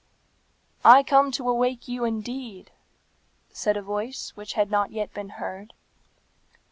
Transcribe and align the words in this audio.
"I 0.83 1.03
come 1.03 1.31
to 1.33 1.47
awake 1.47 1.87
you 1.87 2.05
indeed," 2.05 2.71
said 3.53 3.77
a 3.77 3.83
voice 3.83 4.31
which 4.33 4.53
had 4.53 4.71
not 4.71 4.89
yet 4.89 5.13
been 5.13 5.29
heard. 5.37 5.75